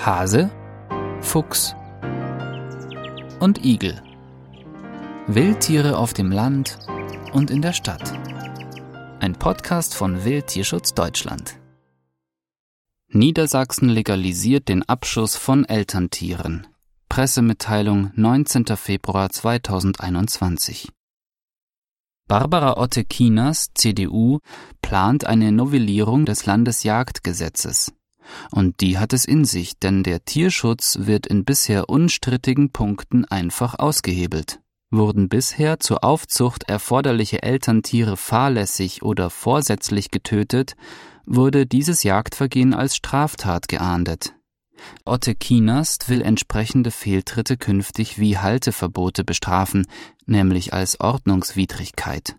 [0.00, 0.48] Hase,
[1.20, 1.74] Fuchs
[3.40, 4.00] und Igel.
[5.26, 6.78] Wildtiere auf dem Land
[7.32, 8.12] und in der Stadt.
[9.18, 11.58] Ein Podcast von Wildtierschutz Deutschland.
[13.08, 16.68] Niedersachsen legalisiert den Abschuss von Elterntieren.
[17.08, 18.66] Pressemitteilung 19.
[18.76, 20.90] Februar 2021.
[22.28, 24.38] Barbara Otte-Kieners, CDU,
[24.80, 27.92] plant eine Novellierung des Landesjagdgesetzes.
[28.50, 33.78] Und die hat es in sich, denn der Tierschutz wird in bisher unstrittigen Punkten einfach
[33.78, 34.60] ausgehebelt.
[34.90, 40.76] Wurden bisher zur Aufzucht erforderliche Elterntiere fahrlässig oder vorsätzlich getötet,
[41.26, 44.34] wurde dieses Jagdvergehen als Straftat geahndet.
[45.04, 49.86] Otte Kienast will entsprechende Fehltritte künftig wie Halteverbote bestrafen,
[50.24, 52.36] nämlich als Ordnungswidrigkeit.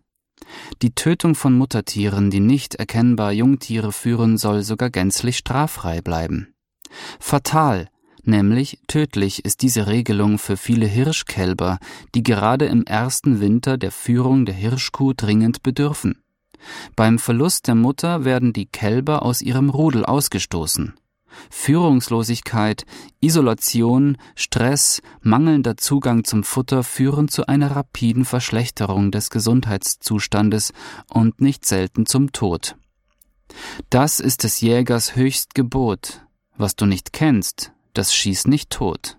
[0.81, 6.53] Die Tötung von Muttertieren, die nicht erkennbar Jungtiere führen, soll sogar gänzlich straffrei bleiben.
[7.19, 7.89] Fatal,
[8.23, 11.79] nämlich tödlich ist diese Regelung für viele Hirschkälber,
[12.15, 16.21] die gerade im ersten Winter der Führung der Hirschkuh dringend bedürfen.
[16.95, 20.93] Beim Verlust der Mutter werden die Kälber aus ihrem Rudel ausgestoßen.
[21.49, 22.85] Führungslosigkeit,
[23.22, 30.74] Isolation, Stress, mangelnder Zugang zum Futter führen zu einer rapiden Verschlechterung des Gesundheitszustandes
[31.07, 32.76] und nicht selten zum Tod.
[33.90, 36.26] Das ist des Jägers höchst Gebot.
[36.57, 39.18] Was du nicht kennst, das schieß nicht tot.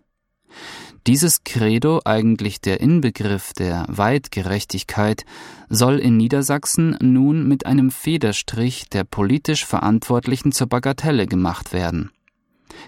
[1.07, 5.25] Dieses Credo, eigentlich der Inbegriff der Weitgerechtigkeit,
[5.69, 12.11] soll in Niedersachsen nun mit einem Federstrich der politisch Verantwortlichen zur Bagatelle gemacht werden.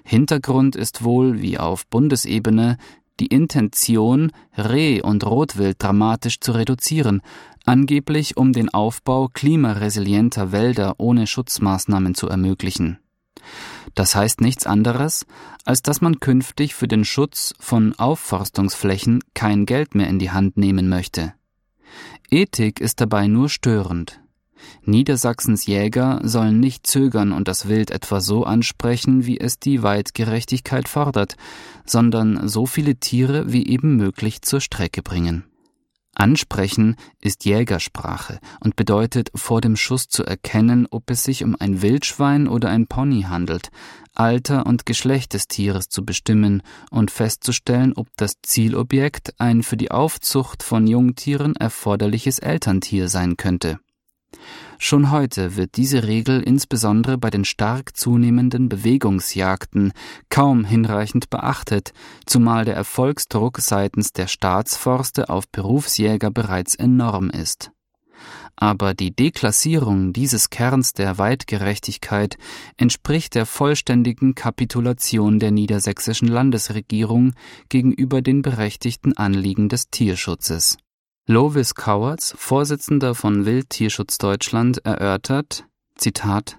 [0.04, 2.77] Hintergrund ist wohl, wie auf Bundesebene,
[3.19, 7.22] die Intention, Reh- und Rotwild dramatisch zu reduzieren,
[7.64, 12.98] angeblich um den Aufbau klimaresilienter Wälder ohne Schutzmaßnahmen zu ermöglichen.
[13.94, 15.26] Das heißt nichts anderes,
[15.64, 20.56] als dass man künftig für den Schutz von Aufforstungsflächen kein Geld mehr in die Hand
[20.56, 21.34] nehmen möchte.
[22.30, 24.20] Ethik ist dabei nur störend.
[24.84, 30.88] Niedersachsens Jäger sollen nicht zögern und das Wild etwa so ansprechen, wie es die Weitgerechtigkeit
[30.88, 31.36] fordert,
[31.84, 35.44] sondern so viele Tiere wie eben möglich zur Strecke bringen.
[36.15, 41.81] Ansprechen ist Jägersprache und bedeutet, vor dem Schuss zu erkennen, ob es sich um ein
[41.81, 43.71] Wildschwein oder ein Pony handelt,
[44.15, 49.91] Alter und Geschlecht des Tieres zu bestimmen und festzustellen, ob das Zielobjekt ein für die
[49.91, 53.79] Aufzucht von Jungtieren erforderliches Elterntier sein könnte.
[54.78, 59.93] Schon heute wird diese Regel insbesondere bei den stark zunehmenden Bewegungsjagden
[60.28, 61.93] kaum hinreichend beachtet,
[62.26, 67.70] zumal der Erfolgsdruck seitens der Staatsforste auf Berufsjäger bereits enorm ist.
[68.56, 72.37] Aber die Deklassierung dieses Kerns der Weitgerechtigkeit
[72.76, 77.34] entspricht der vollständigen Kapitulation der niedersächsischen Landesregierung
[77.69, 80.76] gegenüber den berechtigten Anliegen des Tierschutzes.
[81.27, 86.59] Lovis Kauertz, Vorsitzender von Wildtierschutz Deutschland, erörtert, Zitat,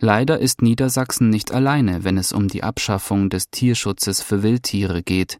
[0.00, 5.38] Leider ist Niedersachsen nicht alleine, wenn es um die Abschaffung des Tierschutzes für Wildtiere geht.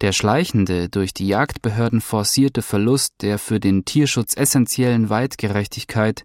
[0.00, 6.24] Der schleichende, durch die Jagdbehörden forcierte Verlust der für den Tierschutz essentiellen Weitgerechtigkeit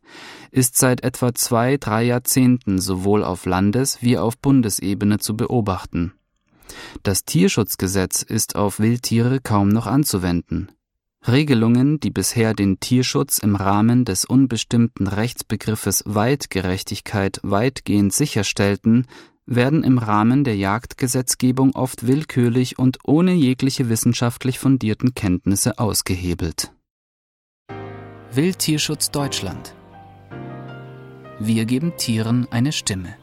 [0.51, 6.13] ist seit etwa zwei, drei Jahrzehnten sowohl auf Landes- wie auf Bundesebene zu beobachten.
[7.01, 10.71] Das Tierschutzgesetz ist auf Wildtiere kaum noch anzuwenden.
[11.27, 19.05] Regelungen, die bisher den Tierschutz im Rahmen des unbestimmten Rechtsbegriffes Weitgerechtigkeit weitgehend sicherstellten,
[19.45, 26.71] werden im Rahmen der Jagdgesetzgebung oft willkürlich und ohne jegliche wissenschaftlich fundierten Kenntnisse ausgehebelt.
[28.31, 29.75] Wildtierschutz Deutschland
[31.39, 33.15] Wir geben Tieren eine Stimme.